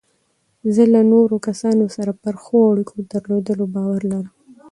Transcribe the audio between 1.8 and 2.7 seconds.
سره پر ښو